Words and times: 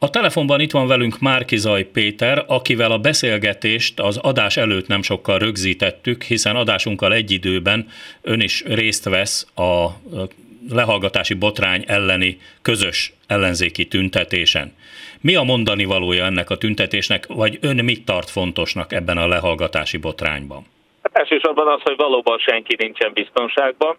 A 0.00 0.10
telefonban 0.10 0.60
itt 0.60 0.70
van 0.70 0.86
velünk 0.86 1.18
Márkizaj 1.20 1.82
Péter, 1.82 2.44
akivel 2.46 2.90
a 2.90 2.98
beszélgetést 2.98 4.00
az 4.00 4.16
adás 4.16 4.56
előtt 4.56 4.86
nem 4.86 5.02
sokkal 5.02 5.38
rögzítettük, 5.38 6.22
hiszen 6.22 6.56
adásunkkal 6.56 7.12
egy 7.12 7.30
időben 7.30 7.88
ön 8.22 8.40
is 8.40 8.62
részt 8.64 9.04
vesz 9.04 9.46
a 9.54 9.88
lehallgatási 10.70 11.34
botrány 11.34 11.84
elleni 11.86 12.38
közös 12.62 13.12
ellenzéki 13.26 13.86
tüntetésen. 13.88 14.72
Mi 15.20 15.34
a 15.34 15.42
mondani 15.42 15.84
valója 15.84 16.24
ennek 16.24 16.50
a 16.50 16.58
tüntetésnek, 16.58 17.26
vagy 17.26 17.58
ön 17.60 17.84
mit 17.84 18.04
tart 18.04 18.30
fontosnak 18.30 18.92
ebben 18.92 19.18
a 19.18 19.26
lehallgatási 19.26 19.96
botrányban? 19.96 20.66
Hát 21.02 21.16
elsősorban 21.16 21.68
az, 21.68 21.80
hogy 21.82 21.96
valóban 21.96 22.38
senki 22.38 22.74
nincsen 22.78 23.12
biztonságban, 23.12 23.96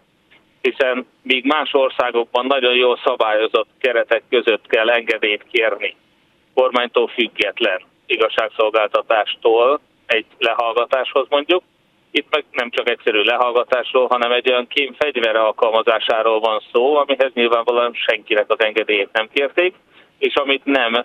hiszen 0.62 1.06
míg 1.22 1.44
más 1.44 1.74
országokban 1.74 2.46
nagyon 2.46 2.74
jól 2.74 3.00
szabályozott 3.04 3.68
keretek 3.80 4.22
között 4.28 4.66
kell 4.66 4.90
engedélyt 4.90 5.44
kérni 5.52 5.96
kormánytól 6.54 7.08
független 7.08 7.80
igazságszolgáltatástól 8.06 9.80
egy 10.06 10.26
lehallgatáshoz 10.38 11.26
mondjuk, 11.28 11.62
itt 12.10 12.26
meg 12.30 12.44
nem 12.50 12.70
csak 12.70 12.88
egyszerű 12.88 13.22
lehallgatásról, 13.22 14.06
hanem 14.06 14.32
egy 14.32 14.50
olyan 14.50 14.66
kém 14.66 14.94
fegyvere 14.98 15.40
alkalmazásáról 15.40 16.40
van 16.40 16.62
szó, 16.72 16.96
amihez 16.96 17.32
nyilvánvalóan 17.34 17.94
senkinek 17.94 18.50
az 18.50 18.60
engedélyét 18.60 19.12
nem 19.12 19.28
kérték, 19.32 19.74
és 20.18 20.34
amit 20.34 20.64
nem 20.64 21.04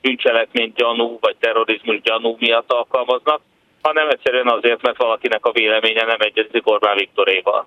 bűncselekmény 0.00 0.72
gyanú 0.76 1.18
vagy 1.20 1.36
terrorizmus 1.36 2.00
gyanú 2.00 2.36
miatt 2.38 2.72
alkalmaznak, 2.72 3.40
hanem 3.82 4.08
egyszerűen 4.08 4.48
azért, 4.48 4.82
mert 4.82 4.96
valakinek 4.96 5.46
a 5.46 5.52
véleménye 5.52 6.04
nem 6.04 6.20
egyezik 6.20 6.70
Orbán 6.70 6.96
Viktoréval. 6.96 7.66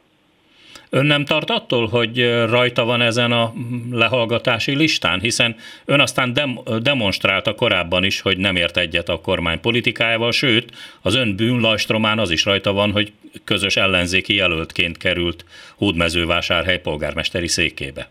Ön 0.90 1.05
nem 1.05 1.26
tart 1.26 1.50
attól, 1.50 1.88
hogy 1.88 2.44
rajta 2.50 2.86
van 2.86 3.02
ezen 3.02 3.32
a 3.32 3.54
lehallgatási 3.91 4.76
listán, 4.76 5.20
hiszen 5.20 5.55
ön 5.86 6.00
aztán 6.00 6.34
dem- 6.34 6.82
demonstrálta 6.82 7.55
korábban 7.55 8.04
is, 8.04 8.22
hogy 8.22 8.38
nem 8.38 8.55
ért 8.55 8.77
egyet 8.77 9.10
a 9.10 9.22
kormány 9.22 9.62
politikájával, 9.62 10.32
sőt, 10.32 10.71
az 11.02 11.16
ön 11.16 11.35
bűnlajstromán 11.35 12.20
az 12.20 12.32
is 12.32 12.46
rajta 12.46 12.74
van, 12.74 12.91
hogy 12.91 13.12
közös 13.44 13.76
ellenzéki 13.77 14.35
jelöltként 14.35 14.98
került 14.98 15.46
Hódmezővásárhely 15.77 16.79
polgármesteri 16.79 17.48
székébe. 17.48 18.10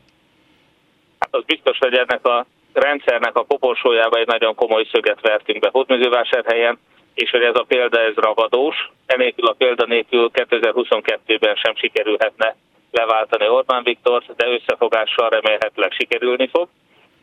Hát 1.18 1.34
az 1.34 1.44
biztos, 1.44 1.78
hogy 1.78 1.94
ennek 1.94 2.26
a 2.26 2.46
rendszernek 2.72 3.36
a 3.36 3.44
koporsójába 3.44 4.18
egy 4.18 4.26
nagyon 4.26 4.54
komoly 4.54 4.86
szöget 4.92 5.20
vertünk 5.20 5.60
be 5.60 5.68
Hódmezővásárhelyen, 5.72 6.78
és 7.16 7.30
hogy 7.30 7.42
ez 7.42 7.54
a 7.54 7.64
példa 7.68 8.00
ez 8.00 8.14
ragadós, 8.14 8.90
enélkül 9.06 9.46
a 9.46 9.52
példa 9.58 9.86
nélkül 9.86 10.30
2022-ben 10.32 11.54
sem 11.54 11.76
sikerülhetne 11.76 12.56
leváltani 12.90 13.48
Orbán 13.48 13.82
Viktor, 13.82 14.22
de 14.36 14.46
összefogással 14.46 15.28
remélhetőleg 15.28 15.92
sikerülni 15.92 16.48
fog. 16.48 16.68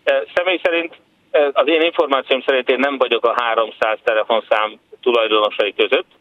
E, 0.03 0.23
személy 0.35 0.59
szerint, 0.63 0.95
e, 1.31 1.49
az 1.53 1.67
én 1.67 1.81
információm 1.81 2.41
szerint 2.41 2.69
én 2.69 2.79
nem 2.79 2.97
vagyok 2.97 3.25
a 3.25 3.33
300 3.37 3.97
telefonszám 4.03 4.79
tulajdonosai 5.01 5.73
között. 5.73 6.11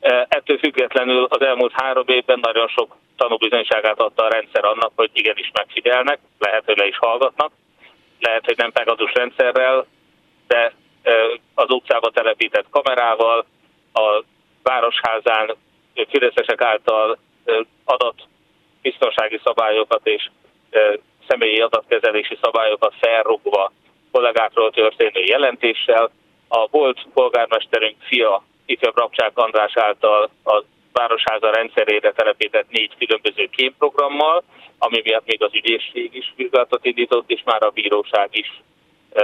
E, 0.00 0.26
ettől 0.28 0.58
függetlenül 0.58 1.24
az 1.24 1.42
elmúlt 1.42 1.72
három 1.72 2.04
évben 2.06 2.38
nagyon 2.42 2.68
sok 2.68 2.96
tanúbizonyságát 3.16 4.00
adta 4.00 4.24
a 4.24 4.32
rendszer 4.32 4.64
annak, 4.64 4.92
hogy 4.94 5.10
igenis 5.12 5.50
megfigyelnek, 5.52 6.18
lehet, 6.38 6.64
hogy 6.64 6.76
le 6.76 6.86
is 6.86 6.98
hallgatnak, 6.98 7.52
lehet, 8.20 8.44
hogy 8.44 8.56
nem 8.56 8.72
Pegasus 8.72 9.12
rendszerrel, 9.12 9.86
de 10.46 10.72
az 11.54 11.70
utcába 11.70 12.10
telepített 12.10 12.66
kamerával, 12.70 13.46
a 13.92 14.22
városházán 14.62 15.54
fideszesek 16.08 16.60
által 16.60 17.18
adott 17.84 18.26
biztonsági 18.82 19.40
szabályokat 19.44 20.06
és 20.06 20.30
személyi 21.28 21.60
adatkezelési 21.60 22.38
szabályokat 22.42 22.94
felrugva 23.00 23.72
kollégákról 24.12 24.70
történő 24.70 25.20
jelentéssel. 25.20 26.10
A 26.48 26.66
volt 26.70 27.06
polgármesterünk 27.14 27.96
fia, 28.02 28.44
ifjabb 28.66 28.96
Rabcsák 28.96 29.30
András 29.34 29.76
által 29.76 30.30
a 30.44 30.62
Városháza 30.92 31.50
rendszerére 31.50 32.12
telepített 32.12 32.70
négy 32.70 32.96
különböző 32.98 33.48
kémprogrammal, 33.50 34.42
ami 34.78 35.00
miatt 35.04 35.26
még 35.26 35.42
az 35.42 35.54
ügyészség 35.54 36.14
is 36.14 36.32
vizsgálatot 36.36 36.84
indított, 36.84 37.30
és 37.30 37.42
már 37.44 37.62
a 37.62 37.70
bíróság 37.70 38.28
is 38.30 38.62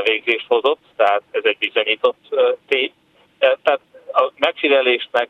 végzést 0.05 0.47
hozott, 0.49 0.81
tehát 0.97 1.23
ez 1.31 1.43
egy 1.45 1.57
bizonyított 1.59 2.37
tény. 2.69 2.93
Tehát 3.39 3.81
a 4.13 4.33
megfigyelésnek 4.37 5.29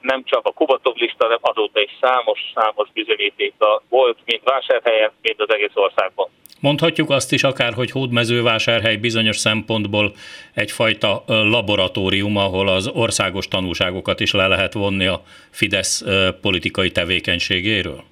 nem 0.00 0.24
csak 0.24 0.46
a 0.46 0.52
Kubatov 0.52 0.96
lista, 0.96 1.24
hanem 1.24 1.38
azóta 1.40 1.80
is 1.80 1.90
számos-számos 2.00 2.88
bizonyítéka 2.92 3.82
volt, 3.88 4.18
mind 4.24 4.40
vásárhelyen, 4.44 5.10
mind 5.22 5.40
az 5.40 5.52
egész 5.52 5.74
országban. 5.74 6.28
Mondhatjuk 6.60 7.10
azt 7.10 7.32
is 7.32 7.42
akár, 7.42 7.72
hogy 7.72 7.90
Hódmezővásárhely 7.90 8.96
bizonyos 8.96 9.36
szempontból 9.36 10.12
egyfajta 10.54 11.22
laboratórium, 11.26 12.36
ahol 12.36 12.68
az 12.68 12.88
országos 12.88 13.48
tanúságokat 13.48 14.20
is 14.20 14.32
le 14.32 14.46
lehet 14.46 14.72
vonni 14.72 15.06
a 15.06 15.22
Fidesz 15.50 16.04
politikai 16.40 16.90
tevékenységéről? 16.90 18.04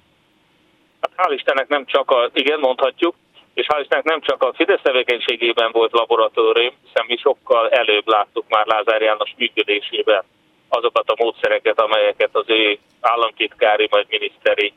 Hát 1.01 1.11
hál' 1.17 1.33
Istennek 1.33 1.67
nem 1.67 1.85
csak 1.85 2.11
a, 2.11 2.29
igen, 2.33 2.59
mondhatjuk, 2.59 3.15
és 3.55 3.65
hál' 3.69 3.81
Istennek 3.81 4.05
nem 4.05 4.21
csak 4.21 4.43
a 4.43 4.53
Fidesz 4.53 4.81
tevékenységében 4.81 5.71
volt 5.71 5.91
laboratórium, 5.91 6.73
hiszen 6.83 7.05
mi 7.07 7.17
sokkal 7.17 7.69
előbb 7.69 8.07
láttuk 8.07 8.45
már 8.47 8.65
Lázár 8.65 9.01
János 9.01 9.33
működésében 9.37 10.23
azokat 10.69 11.09
a 11.09 11.23
módszereket, 11.23 11.79
amelyeket 11.81 12.29
az 12.31 12.43
ő 12.47 12.77
államtitkári 13.01 13.87
vagy 13.89 14.05
miniszteri 14.09 14.73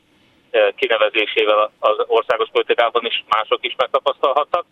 eh, 0.51 0.67
kinevezésével 0.75 1.71
az 1.79 1.97
országos 2.07 2.49
politikában 2.51 3.05
is 3.05 3.23
mások 3.27 3.65
is 3.65 3.75
megtapasztalhattak, 3.77 4.65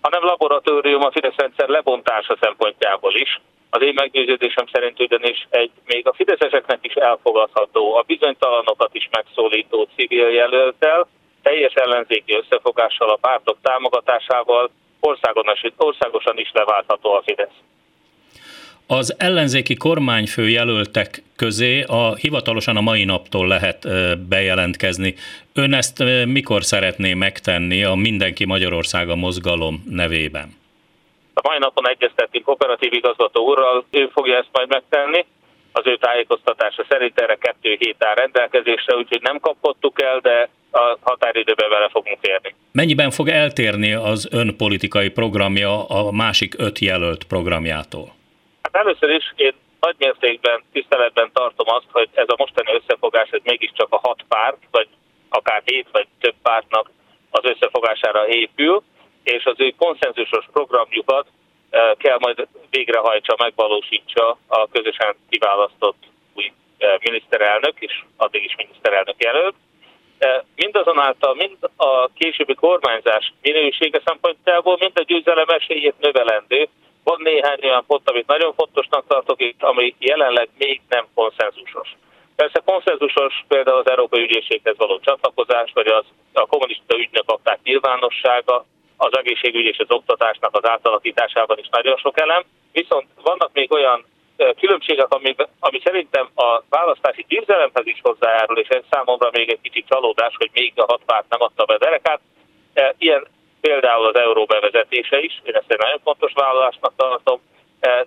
hanem 0.00 0.24
laboratórium 0.24 1.04
a 1.04 1.10
Fidesz 1.10 1.36
rendszer 1.36 1.68
lebontása 1.68 2.36
szempontjából 2.40 3.14
is. 3.14 3.40
Az 3.70 3.82
én 3.82 3.94
meggyőződésem 3.94 4.66
szerint 4.72 5.00
ugyanis 5.00 5.46
egy 5.50 5.70
még 5.86 6.08
a 6.08 6.14
fideszeseknek 6.14 6.78
is 6.82 6.94
elfogadható, 6.94 7.94
a 7.94 8.04
bizonytalanokat 8.06 8.94
is 8.94 9.08
megszólító 9.10 9.88
civil 9.96 10.28
jelöltel, 10.28 11.06
teljes 11.44 11.72
ellenzéki 11.74 12.32
összefogással, 12.42 13.10
a 13.10 13.18
pártok 13.20 13.58
támogatásával 13.62 14.70
országosan 15.76 16.38
is 16.38 16.50
leváltható 16.52 17.12
a 17.12 17.22
Fidesz. 17.26 17.58
Az 18.86 19.14
ellenzéki 19.18 19.74
kormányfő 19.74 20.48
jelöltek 20.48 21.22
közé 21.36 21.82
a 21.82 22.14
hivatalosan 22.14 22.76
a 22.76 22.80
mai 22.80 23.04
naptól 23.04 23.46
lehet 23.46 23.78
bejelentkezni. 24.28 25.14
Ön 25.54 25.72
ezt 25.74 26.04
mikor 26.26 26.64
szeretné 26.64 27.14
megtenni 27.14 27.84
a 27.84 27.94
Mindenki 27.94 28.44
Magyarországa 28.44 29.14
mozgalom 29.14 29.82
nevében? 29.90 30.48
A 31.34 31.40
mai 31.48 31.58
napon 31.58 31.88
egyeztettünk 31.88 32.48
operatív 32.48 32.92
igazgató 32.92 33.44
úrral, 33.44 33.84
ő 33.90 34.10
fogja 34.12 34.36
ezt 34.36 34.52
majd 34.52 34.68
megtenni. 34.68 35.24
Az 35.72 35.86
ő 35.86 35.96
tájékoztatása 35.96 36.84
szerint 36.88 37.20
erre 37.20 37.34
kettő 37.34 37.76
hét 37.78 38.04
áll 38.04 38.14
rendelkezésre, 38.14 38.96
úgyhogy 38.96 39.22
nem 39.22 39.40
kapottuk 39.40 40.02
el, 40.02 40.18
de 40.18 40.48
a 40.74 40.98
határidőben 41.00 41.68
vele 41.68 41.88
fogunk 41.88 42.18
érni. 42.20 42.54
Mennyiben 42.72 43.10
fog 43.10 43.28
eltérni 43.28 43.92
az 43.92 44.28
ön 44.30 44.56
politikai 44.56 45.08
programja 45.08 45.86
a 45.86 46.10
másik 46.10 46.54
öt 46.58 46.78
jelölt 46.78 47.24
programjától? 47.24 48.14
Hát 48.62 48.76
először 48.76 49.10
is 49.10 49.32
én 49.36 49.54
nagy 49.80 49.94
mértékben, 49.98 50.62
tiszteletben 50.72 51.30
tartom 51.32 51.68
azt, 51.68 51.90
hogy 51.90 52.08
ez 52.14 52.28
a 52.28 52.34
mostani 52.38 52.70
összefogás, 52.74 53.28
ez 53.30 53.40
mégiscsak 53.44 53.86
a 53.90 54.00
hat 54.02 54.24
párt, 54.28 54.58
vagy 54.70 54.88
akár 55.28 55.62
hét 55.64 55.88
vagy 55.92 56.06
több 56.20 56.34
pártnak 56.42 56.90
az 57.30 57.44
összefogására 57.44 58.28
épül, 58.28 58.82
és 59.22 59.44
az 59.44 59.54
ő 59.58 59.74
konszenzusos 59.78 60.46
programjukat 60.52 61.26
eh, 61.70 61.90
kell 61.98 62.16
majd 62.20 62.46
végrehajtsa, 62.70 63.34
megvalósítsa 63.38 64.38
a 64.46 64.68
közösen 64.68 65.14
kiválasztott 65.30 66.02
új 66.34 66.52
eh, 66.78 66.94
miniszterelnök, 67.00 67.74
és 67.78 68.02
addig 68.16 68.44
is 68.44 68.54
miniszterelnök 68.56 69.22
jelölt. 69.22 69.54
Mindazonáltal 70.56 71.34
mind 71.34 71.56
a 71.76 72.08
későbbi 72.14 72.54
kormányzás 72.54 73.32
minősége 73.42 74.00
szempontjából, 74.04 74.76
mind 74.80 74.92
a 74.94 75.02
győzelem 75.02 75.48
esélyét 75.48 75.94
növelendő, 76.00 76.68
van 77.04 77.20
néhány 77.22 77.58
olyan 77.62 77.84
pont, 77.86 78.10
amit 78.10 78.26
nagyon 78.26 78.54
fontosnak 78.54 79.04
tartok, 79.06 79.40
és 79.40 79.54
ami 79.58 79.94
jelenleg 79.98 80.48
még 80.58 80.80
nem 80.88 81.06
konszenzusos. 81.14 81.88
Persze 82.36 82.62
konszenzusos 82.64 83.44
például 83.48 83.78
az 83.78 83.88
Európai 83.88 84.22
Ügyészséghez 84.22 84.76
való 84.76 84.98
csatlakozás, 84.98 85.70
vagy 85.74 85.86
az, 85.86 86.04
a 86.32 86.46
kommunista 86.46 86.96
ügynek 86.96 87.22
akták 87.26 87.58
nyilvánossága, 87.62 88.64
az 88.96 89.16
egészségügy 89.16 89.64
és 89.64 89.78
az 89.78 89.90
oktatásnak 89.90 90.56
az 90.56 90.68
átalakításában 90.68 91.58
is 91.58 91.68
nagyon 91.70 91.96
sok 91.96 92.20
elem, 92.20 92.42
viszont 92.72 93.06
vannak 93.22 93.50
még 93.52 93.72
olyan 93.72 94.04
különbségek, 94.60 95.12
ami, 95.12 95.34
ami 95.60 95.80
szerintem 95.84 96.28
a 96.34 96.62
választási 96.68 97.24
győzelemhez 97.28 97.86
is 97.86 98.00
hozzájárul, 98.02 98.58
és 98.58 98.68
ez 98.68 98.82
számomra 98.90 99.28
még 99.32 99.50
egy 99.50 99.60
kicsit 99.62 99.86
csalódás, 99.88 100.34
hogy 100.36 100.50
még 100.52 100.72
a 100.76 100.84
hat 100.84 101.00
párt 101.06 101.24
nem 101.28 101.42
adta 101.42 101.64
be 101.64 101.78
derekát. 101.78 102.20
Ilyen 102.98 103.26
például 103.60 104.06
az 104.06 104.16
euró 104.16 104.44
bevezetése 104.44 105.20
is, 105.20 105.40
én 105.44 105.54
ezt 105.54 105.70
egy 105.70 105.78
nagyon 105.78 106.00
fontos 106.04 106.32
vállalásnak 106.32 106.92
tartom, 106.96 107.40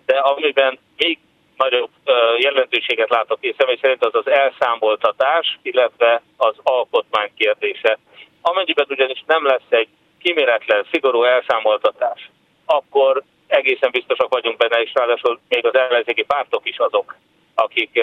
de 0.06 0.18
amiben 0.18 0.80
még 0.98 1.20
nagyobb 1.58 1.90
jelentőséget 2.38 3.10
látok 3.10 3.38
én 3.42 3.56
személy 3.58 3.78
szerint 3.82 4.06
az 4.06 4.16
az 4.16 4.28
elszámoltatás, 4.28 5.60
illetve 5.62 6.22
az 6.38 6.56
alkotmány 6.64 7.32
kérdése. 7.38 7.98
Amennyiben 8.42 8.86
ugyanis 8.90 9.24
nem 9.28 9.46
lesz 9.46 9.70
egy 9.70 9.88
kiméretlen, 10.22 10.86
szigorú 10.92 11.24
elszámoltatás, 11.24 12.30
akkor 12.66 13.24
egészen 13.58 13.92
biztosak 13.92 14.30
vagyunk 14.30 14.58
benne, 14.58 14.82
és 14.82 14.92
ráadásul 14.94 15.40
még 15.50 15.66
az 15.66 15.76
ellenzéki 15.76 16.24
pártok 16.24 16.66
is 16.66 16.78
azok, 16.78 17.16
akik 17.56 18.00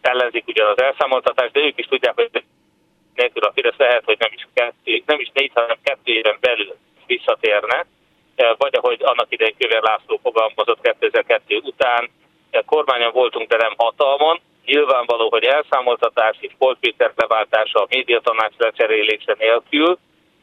ellenzik 0.00 0.46
ugyan 0.46 0.70
az 0.70 0.82
elszámoltatást, 0.82 1.52
de 1.52 1.60
ők 1.60 1.78
is 1.78 1.86
tudják, 1.86 2.14
hogy 2.14 2.42
nélkül 3.14 3.42
a 3.42 3.52
Fidesz 3.54 3.76
lehet, 3.76 4.04
hogy 4.04 4.18
nem 4.18 4.30
is, 4.34 4.46
kettő, 4.54 5.02
nem 5.06 5.20
is 5.20 5.30
négy, 5.32 5.50
hanem 5.54 5.76
kettő 5.82 6.12
éven 6.12 6.38
belül 6.40 6.76
visszatérne, 7.06 7.86
vagy 8.58 8.74
ahogy 8.74 9.02
annak 9.02 9.26
idején 9.28 9.56
Kövér 9.58 9.82
László 9.82 10.20
fogalmazott 10.22 10.80
2002 10.82 11.60
után, 11.64 12.10
kormányon 12.66 13.12
voltunk, 13.12 13.48
de 13.48 13.56
nem 13.56 13.74
hatalmon, 13.76 14.40
nyilvánvaló, 14.64 15.28
hogy 15.30 15.44
elszámoltatás 15.44 16.36
és 16.40 16.52
Polt 16.58 16.78
Péter 16.78 17.12
leváltása 17.16 17.82
a 17.82 17.86
médiatanács 17.90 18.56
lecserélése 18.56 19.34
nélkül 19.38 19.98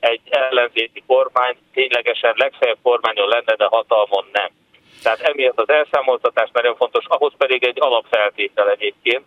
egy 0.06 0.22
ellenzéki 0.30 1.04
kormány 1.08 1.56
ténylegesen 1.74 2.34
legfeljebb 2.38 2.78
kormányon 2.82 3.28
lenne, 3.28 3.56
de 3.56 3.66
hatalmon 3.66 4.26
nem. 4.32 4.50
Tehát 5.04 5.20
emiatt 5.20 5.60
az 5.60 5.70
elszámoltatás 5.70 6.50
nagyon 6.54 6.76
fontos, 6.76 7.06
ahhoz 7.08 7.34
pedig 7.38 7.64
egy 7.64 7.78
alapfeltétel 7.82 8.70
egyébként, 8.70 9.24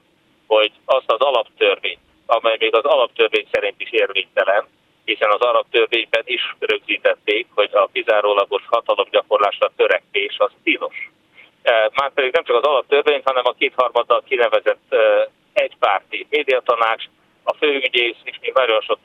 hogy 0.46 0.72
azt 0.84 1.10
az 1.12 1.20
alaptörvényt, 1.20 2.00
amely 2.26 2.56
még 2.58 2.74
az 2.74 2.84
alaptörvény 2.84 3.46
szerint 3.52 3.80
is 3.80 3.90
érvénytelen, 3.90 4.66
hiszen 5.04 5.30
az 5.30 5.40
alaptörvényben 5.40 6.22
is 6.24 6.42
rögzítették, 6.58 7.46
hogy 7.54 7.70
a 7.72 7.88
kizárólagos 7.92 8.62
hatalomgyakorlásra 8.66 9.70
törekvés 9.76 10.36
az 10.38 10.50
tilos. 10.62 11.10
E, 11.62 11.90
már 11.94 12.12
pedig 12.12 12.32
nem 12.32 12.44
csak 12.44 12.56
az 12.56 12.70
alaptörvény, 12.70 13.22
hanem 13.24 13.46
a 13.46 13.54
kétharmaddal 13.58 14.22
kinevezett 14.28 14.92
e, 14.92 15.28
egypárti 15.52 16.26
médiatanács, 16.30 17.04
a 17.42 17.54
főügyész 17.54 18.16
és 18.22 18.36
még 18.40 18.52
nagyon 18.54 18.80
sok 18.80 18.98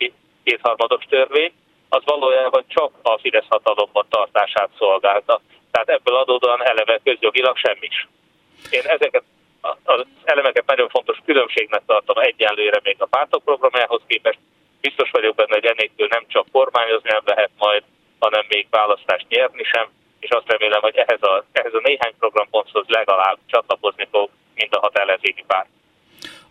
kétharmados 0.43 1.03
törvény, 1.09 1.51
az 1.93 2.03
valójában 2.05 2.63
csak 2.67 2.91
a 3.01 3.17
Fidesz 3.17 3.49
hatalomban 3.49 4.05
tartását 4.09 4.69
szolgálta. 4.77 5.41
Tehát 5.71 5.89
ebből 5.89 6.15
adódóan 6.15 6.65
eleve 6.65 6.99
közjogilag 7.03 7.57
semmis. 7.57 8.07
Én 8.69 8.85
ezeket 8.85 9.23
az 9.83 10.05
elemeket 10.23 10.65
nagyon 10.65 10.89
fontos 10.89 11.17
különbségnek 11.25 11.81
tartom 11.85 12.17
egyenlőre 12.17 12.79
még 12.83 12.95
a 12.99 13.05
pártok 13.05 13.43
programjához 13.43 14.01
képest. 14.07 14.39
Biztos 14.81 15.09
vagyok 15.11 15.35
benne, 15.35 15.53
hogy 15.53 15.65
ennél 15.65 16.07
nem 16.09 16.25
csak 16.27 16.45
kormányozni 16.51 17.09
nem 17.11 17.21
lehet 17.25 17.51
majd, 17.57 17.83
hanem 18.19 18.45
még 18.47 18.67
választást 18.69 19.25
nyerni 19.29 19.63
sem, 19.63 19.87
és 20.19 20.29
azt 20.29 20.51
remélem, 20.51 20.81
hogy 20.81 20.95
ehhez 20.95 21.21
a, 21.21 21.45
ehhez 21.51 21.73
a 21.73 21.81
néhány 21.83 22.13
programponthoz 22.19 22.85
legalább 22.87 23.37
csatlakozni 23.45 24.07
fog 24.11 24.29
mind 24.55 24.73
a 24.73 24.79
hat 24.79 24.97
ellenzéki 24.97 25.43
párt. 25.47 25.67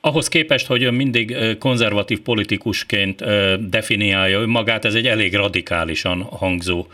Ahhoz 0.05 0.29
képest, 0.29 0.67
hogy 0.67 0.83
ön 0.83 0.95
mindig 0.95 1.37
konzervatív 1.59 2.21
politikusként 2.21 3.25
definiálja 3.69 4.41
önmagát, 4.41 4.85
ez 4.85 4.95
egy 4.95 5.07
elég 5.07 5.35
radikálisan 5.35 6.23
hangzó 6.23 6.87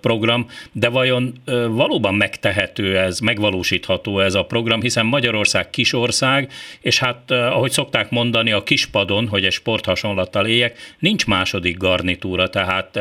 program, 0.00 0.46
de 0.72 0.88
vajon 0.88 1.34
valóban 1.68 2.14
megtehető 2.14 2.98
ez, 2.98 3.18
megvalósítható 3.18 4.20
ez 4.20 4.34
a 4.34 4.44
program, 4.44 4.80
hiszen 4.80 5.06
Magyarország 5.06 5.70
kisország, 5.70 6.52
és 6.80 6.98
hát 6.98 7.30
ahogy 7.30 7.70
szokták 7.70 8.10
mondani 8.10 8.52
a 8.52 8.62
kispadon, 8.62 9.28
hogy 9.28 9.44
egy 9.44 9.52
sporthasonlattal 9.52 10.46
éljek, 10.46 10.78
nincs 10.98 11.26
második 11.26 11.76
garnitúra, 11.76 12.50
tehát 12.50 12.98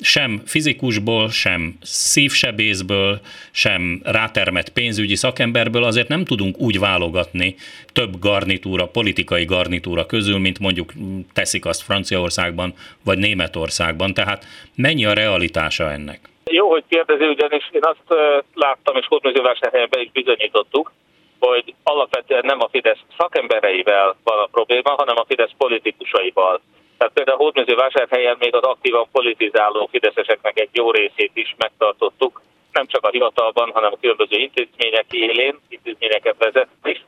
sem 0.00 0.42
fizikusból, 0.44 1.30
sem 1.30 1.76
szívsebészből, 1.82 3.20
sem 3.50 4.00
rátermett 4.04 4.68
pénzügyi 4.68 5.16
szakemberből 5.16 5.84
azért 5.84 6.08
nem 6.08 6.24
tudunk 6.24 6.58
úgy 6.58 6.78
válogatni 6.78 7.54
több 7.92 8.18
garnitúra, 8.18 8.86
politikai 8.86 9.44
garnitúra 9.44 10.06
közül, 10.06 10.38
mint 10.38 10.58
mondjuk 10.58 10.92
teszik 11.32 11.64
azt 11.64 11.82
Franciaországban 11.82 12.74
vagy 13.04 13.18
Németországban. 13.18 14.14
Tehát 14.14 14.46
mennyi 14.74 15.04
a 15.04 15.12
realitása 15.12 15.92
ennek? 15.92 16.09
Jó, 16.52 16.68
hogy 16.70 16.84
kérdezi, 16.88 17.26
ugyanis 17.26 17.68
én 17.72 17.84
azt 17.84 18.20
láttam, 18.54 18.96
és 18.96 19.06
Hódmezővásárhelyen 19.06 19.88
be 19.90 20.00
is 20.00 20.10
bizonyítottuk, 20.10 20.92
hogy 21.38 21.74
alapvetően 21.82 22.44
nem 22.44 22.60
a 22.60 22.68
Fidesz 22.68 22.98
szakembereivel 23.18 24.16
van 24.24 24.38
a 24.38 24.46
probléma, 24.46 24.90
hanem 24.90 25.16
a 25.18 25.24
Fidesz 25.28 25.50
politikusaival. 25.58 26.60
Tehát 26.98 27.12
például 27.12 27.38
Hódmezővásárhelyen 27.38 28.36
még 28.38 28.54
az 28.54 28.62
aktívan 28.62 29.06
politizáló 29.12 29.88
fideszeseknek 29.90 30.58
egy 30.60 30.68
jó 30.72 30.90
részét 30.90 31.30
is 31.34 31.54
megtartottuk, 31.58 32.42
nem 32.72 32.86
csak 32.86 33.04
a 33.04 33.10
hivatalban, 33.10 33.70
hanem 33.72 33.92
a 33.92 33.98
különböző 34.00 34.36
intézmények 34.36 35.06
élén, 35.10 35.58
intézményeket 35.68 36.36
vezetni, 36.38 37.00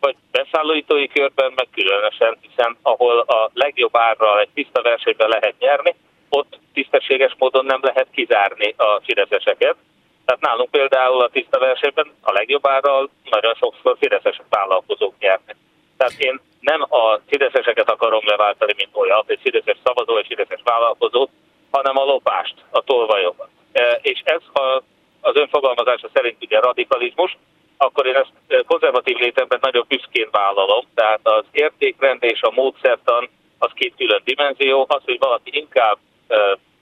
vagy 0.00 0.14
beszállítói 0.30 1.08
körben, 1.08 1.52
meg 1.54 1.66
különösen, 1.74 2.38
hiszen 2.40 2.76
ahol 2.82 3.18
a 3.18 3.50
legjobb 3.54 3.96
árral 3.96 4.40
egy 4.40 4.48
tiszta 4.54 4.82
versenyben 4.82 5.28
lehet 5.28 5.54
nyerni, 5.58 5.94
ott 6.28 6.58
tisztességes 6.72 7.34
módon 7.38 7.64
nem 7.64 7.80
lehet 7.82 8.06
kizárni 8.12 8.74
a 8.76 9.00
fideszeseket. 9.04 9.76
Tehát 10.24 10.40
nálunk 10.40 10.70
például 10.70 11.22
a 11.22 11.28
tiszta 11.28 11.58
versenyben 11.58 12.12
a 12.22 12.32
legjobb 12.32 12.66
árral 12.66 13.10
nagyon 13.30 13.54
sokszor 13.54 13.96
fideszes 14.00 14.40
vállalkozók 14.48 15.14
nyernek. 15.18 15.56
Tehát 15.96 16.14
én 16.18 16.40
nem 16.60 16.82
a 16.82 17.20
fideszeseket 17.26 17.90
akarom 17.90 18.22
leváltani, 18.24 18.72
mint 18.76 18.90
olyan, 18.92 19.24
egy 19.26 19.40
fideszes 19.42 19.76
szavazó, 19.84 20.16
egy 20.16 20.26
fideszes 20.26 20.60
vállalkozó, 20.64 21.28
hanem 21.70 21.98
a 21.98 22.04
lopást, 22.04 22.54
a 22.70 22.80
tolvajokat. 22.80 23.48
E, 23.72 23.98
és 24.02 24.20
ez, 24.24 24.40
ha 24.52 24.82
az 25.20 25.36
önfogalmazása 25.36 26.08
szerint 26.14 26.36
ugye 26.44 26.60
radikalizmus, 26.60 27.36
akkor 27.76 28.06
én 28.06 28.14
ezt 28.14 28.32
e, 28.48 28.62
konzervatív 28.66 29.16
létemben 29.16 29.58
nagyon 29.62 29.84
büszkén 29.88 30.28
vállalom. 30.30 30.84
Tehát 30.94 31.20
az 31.22 31.44
értékrend 31.50 32.22
és 32.22 32.42
a 32.42 32.50
módszertan 32.50 33.28
az 33.58 33.70
két 33.74 33.94
külön 33.96 34.22
dimenzió. 34.24 34.86
Az, 34.88 35.02
hogy 35.04 35.18
valaki 35.18 35.50
inkább 35.52 35.98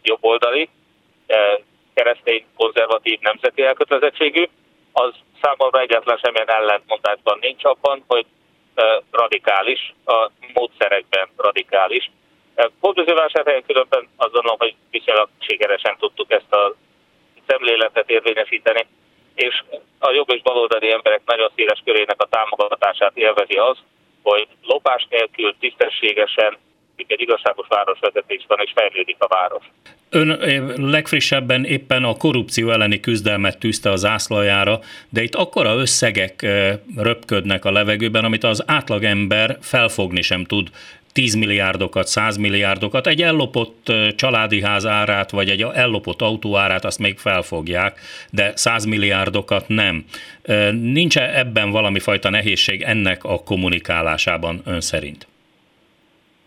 jobboldali, 0.02 0.69
keresztény, 1.94 2.44
konzervatív, 2.56 3.19
nemzeti 3.20 3.62
elkötelezettségű, 3.62 4.48
az 4.93 5.12
számomra 5.43 5.81
egyetlen 5.81 6.19
semmilyen 6.22 6.50
ellentmondásban 6.50 7.38
nincs 7.40 7.64
abban, 7.64 8.04
hogy 8.06 8.26
radikális, 9.10 9.94
a 10.04 10.31
módszerekben 10.52 11.28
radikális. 11.37 12.10
Hódmezővásárhelyen 12.81 13.64
különben 13.66 14.08
azt 14.16 14.32
gondolom, 14.32 14.58
hogy 14.58 14.75
viszonylag 14.90 15.28
sikeresen 15.38 15.96
tudtuk 15.98 16.31
ezt 16.31 16.52
a 16.52 16.75
szemléletet 17.46 18.10
érvényesíteni, 18.10 18.87
és 19.34 19.62
a 19.98 20.10
jobb 20.10 20.31
és 20.31 20.43
baloldali 20.43 20.93
emberek 20.93 21.20
nagyon 21.25 21.50
széles 21.54 21.82
körének 21.84 22.22
a 22.22 22.28
támogatását 22.31 23.16
élvezi 23.16 23.56
az, 23.56 23.78
hogy 24.22 24.48
lopás 24.62 25.06
nélkül 25.10 25.54
tisztességesen 25.58 26.58
egy 27.08 27.20
igazságos 27.20 27.66
városvezetés 27.69 28.44
van, 28.48 28.58
és 28.64 28.72
fejlődik 28.75 29.16
a 29.19 29.26
város. 29.28 29.64
Ön 30.10 30.38
legfrissebben 30.90 31.64
éppen 31.64 32.04
a 32.04 32.14
korrupció 32.14 32.70
elleni 32.70 33.00
küzdelmet 33.00 33.58
tűzte 33.58 33.90
az 33.90 34.00
zászlajára, 34.00 34.81
de 35.08 35.22
itt 35.22 35.34
akkora 35.34 35.74
összegek 35.74 36.46
röpködnek 36.96 37.65
a 37.65 37.72
levegőben, 37.72 38.24
amit 38.24 38.44
az 38.44 38.62
átlagember 38.67 39.56
felfogni 39.60 40.22
sem 40.22 40.44
tud 40.44 40.69
10 41.12 41.34
milliárdokat, 41.34 42.06
100 42.06 42.36
milliárdokat, 42.36 43.06
egy 43.06 43.22
ellopott 43.22 43.93
családi 44.17 44.62
ház 44.62 44.86
árát, 44.86 45.31
vagy 45.31 45.50
egy 45.50 45.62
ellopott 45.62 46.22
autó 46.22 46.56
árát 46.56 46.84
azt 46.84 46.98
még 46.98 47.19
felfogják, 47.19 48.00
de 48.31 48.53
100 48.55 48.84
milliárdokat 48.84 49.69
nem. 49.69 50.05
Nincs 50.72 51.19
-e 51.19 51.38
ebben 51.38 51.70
valami 51.70 51.98
fajta 51.98 52.31
nehézség 52.31 52.82
ennek 52.82 53.24
a 53.24 53.43
kommunikálásában 53.43 54.60
ön 54.65 54.81
szerint? 54.81 55.26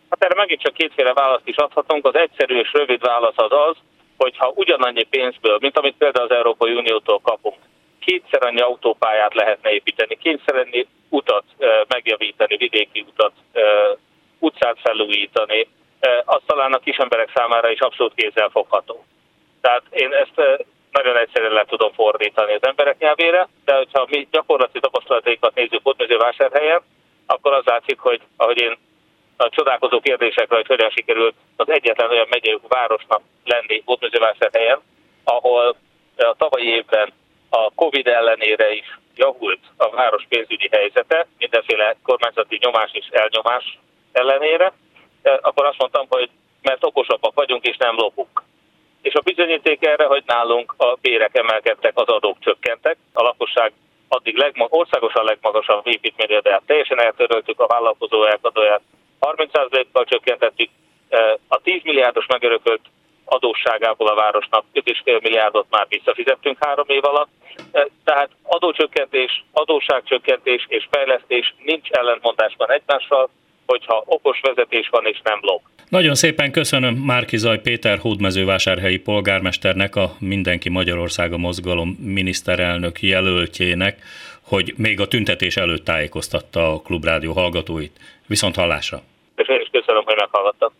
Hát 0.09 0.23
erre 0.23 0.35
megint 0.35 0.61
csak 0.61 0.73
kétféle 0.73 1.13
választ 1.13 1.47
is 1.47 1.55
adhatunk. 1.55 2.05
Az 2.05 2.15
egyszerű 2.15 2.59
és 2.59 2.73
rövid 2.73 3.01
válasz 3.01 3.37
az 3.37 3.51
az, 3.51 3.75
hogy 4.17 4.37
ha 4.37 4.51
ugyanannyi 4.55 5.03
pénzből, 5.03 5.57
mint 5.61 5.77
amit 5.77 5.95
például 5.97 6.25
az 6.25 6.35
Európai 6.35 6.73
Uniótól 6.73 7.19
kapunk, 7.19 7.57
kétszer 7.99 8.43
annyi 8.43 8.59
autópályát 8.59 9.33
lehetne 9.33 9.71
építeni, 9.71 10.17
kétszer 10.17 10.55
annyi 10.55 10.87
utat 11.09 11.43
megjavítani, 11.87 12.57
vidéki 12.57 13.05
utat, 13.07 13.33
utcát 14.39 14.77
felújítani, 14.79 15.67
az 16.25 16.41
talán 16.45 16.73
a 16.73 16.79
kis 16.79 16.97
emberek 16.97 17.31
számára 17.35 17.71
is 17.71 17.79
abszolút 17.79 18.13
kézzel 18.13 18.49
fogható. 18.49 19.05
Tehát 19.61 19.83
én 19.89 20.11
ezt 20.13 20.65
nagyon 20.91 21.17
egyszerűen 21.17 21.51
le 21.51 21.65
tudom 21.67 21.91
fordítani 21.91 22.53
az 22.53 22.63
emberek 22.63 22.97
nyelvére, 22.97 23.47
de 23.65 23.75
hogyha 23.75 24.07
mi 24.09 24.27
gyakorlati 24.31 24.79
tapasztalataikat 24.79 25.55
nézzük 25.55 25.79
ott 25.83 26.17
vásárhelyen, 26.17 26.81
akkor 27.25 27.53
az 27.53 27.65
látszik, 27.65 27.99
hogy 27.99 28.21
ahogy 28.37 28.61
én 28.61 28.77
a 29.41 29.49
csodálkozó 29.49 29.99
kérdésekre, 29.99 30.55
hogy 30.55 30.67
hogyan 30.67 30.89
sikerült 30.89 31.35
az 31.55 31.69
egyetlen 31.69 32.09
olyan 32.09 32.27
megyei 32.29 32.59
városnak 32.67 33.21
lenni 33.45 33.83
helyen, 34.53 34.79
ahol 35.23 35.75
a 36.17 36.35
tavalyi 36.37 36.67
évben 36.67 37.13
a 37.49 37.71
Covid 37.75 38.07
ellenére 38.07 38.73
is 38.73 38.97
javult 39.15 39.59
a 39.77 39.89
város 39.89 40.25
pénzügyi 40.29 40.69
helyzete, 40.71 41.27
mindenféle 41.37 41.95
kormányzati 42.03 42.57
nyomás 42.61 42.89
és 42.93 43.07
elnyomás 43.11 43.77
ellenére, 44.11 44.73
akkor 45.41 45.65
azt 45.65 45.77
mondtam, 45.77 46.05
hogy 46.09 46.29
mert 46.61 46.83
okosabbak 46.83 47.33
vagyunk 47.35 47.65
és 47.65 47.77
nem 47.77 47.95
lopunk. 47.95 48.43
És 49.01 49.13
a 49.13 49.21
bizonyíték 49.21 49.85
erre, 49.85 50.05
hogy 50.05 50.23
nálunk 50.25 50.73
a 50.77 50.97
bérek 51.01 51.37
emelkedtek, 51.37 51.91
az 51.97 52.07
adók 52.07 52.37
csökkentek, 52.39 52.97
a 53.13 53.21
lakosság 53.21 53.71
addig 54.07 54.35
legma- 54.35 54.67
országosan 54.69 55.25
legmagasabb 55.25 55.87
építményedőját 55.87 56.63
teljesen 56.65 57.01
eltöröltük, 57.01 57.59
a 57.59 57.67
vállalkozó 57.67 58.25
elkadóját 58.25 58.81
30%-kal 59.37 60.05
csökkentettük, 60.05 60.69
a 61.47 61.59
10 61.63 61.81
milliárdos 61.83 62.25
megörökölt 62.25 62.81
adós 63.25 63.59
adósságából 63.59 64.07
a 64.07 64.15
városnak 64.15 64.63
5,5 64.73 65.21
milliárdot 65.21 65.65
már 65.69 65.85
visszafizettünk 65.89 66.57
három 66.59 66.85
év 66.87 67.05
alatt. 67.05 67.29
Tehát 68.03 68.29
adócsökkentés, 68.43 69.43
adósságcsökkentés 69.51 70.65
és 70.67 70.87
fejlesztés 70.91 71.55
nincs 71.63 71.89
ellentmondásban 71.89 72.71
egymással, 72.71 73.29
hogyha 73.65 74.03
okos 74.05 74.39
vezetés 74.41 74.89
van 74.91 75.05
és 75.05 75.19
nem 75.23 75.39
lop. 75.41 75.61
Nagyon 75.89 76.15
szépen 76.15 76.51
köszönöm 76.51 76.95
Márkizaj 76.95 77.61
Péter 77.61 77.97
hódmezővásárhelyi 77.97 78.97
polgármesternek, 78.97 79.95
a 79.95 80.15
Mindenki 80.19 80.69
Magyarországa 80.69 81.37
mozgalom 81.37 81.89
miniszterelnök 81.89 83.01
jelöltjének, 83.01 84.01
hogy 84.41 84.73
még 84.77 84.99
a 84.99 85.07
tüntetés 85.07 85.57
előtt 85.57 85.83
tájékoztatta 85.83 86.73
a 86.73 86.81
Klubrádió 86.81 87.33
hallgatóit. 87.33 87.99
Viszont 88.27 88.55
hallásra! 88.55 89.01
És 89.39 89.47
én 89.47 89.61
is 89.61 89.69
köszönöm, 89.71 90.03
hogy 90.05 90.15
meghallgattak. 90.15 90.71